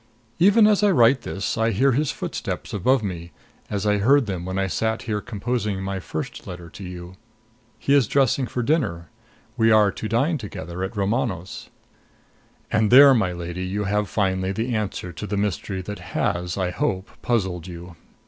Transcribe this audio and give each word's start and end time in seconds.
Even 0.39 0.65
as 0.65 0.81
I 0.81 0.89
write 0.89 1.21
this, 1.21 1.59
I 1.59 1.69
hear 1.69 1.91
his 1.91 2.09
footsteps 2.09 2.73
above 2.73 3.03
me, 3.03 3.31
as 3.69 3.85
I 3.85 3.99
heard 3.99 4.25
them 4.25 4.45
when 4.45 4.57
I 4.57 4.65
sat 4.65 5.03
here 5.03 5.21
composing 5.21 5.79
my 5.83 5.99
first 5.99 6.47
letter 6.47 6.71
to 6.71 6.83
you. 6.83 7.17
He 7.77 7.93
is 7.93 8.07
dressing 8.07 8.47
for 8.47 8.63
dinner. 8.63 9.09
We 9.57 9.69
are 9.69 9.91
to 9.91 10.09
dine 10.09 10.39
together 10.39 10.81
at 10.83 10.97
Romano's. 10.97 11.69
And 12.71 12.89
there, 12.89 13.13
my 13.13 13.31
lady, 13.31 13.63
you 13.63 13.83
have 13.83 14.09
finally 14.09 14.51
the 14.53 14.73
answer 14.75 15.13
to 15.13 15.27
the 15.27 15.37
mystery 15.37 15.83
that 15.83 15.99
has 15.99 16.57
I 16.57 16.71
hope 16.71 17.11
puzzled 17.21 17.67
you. 17.67 17.95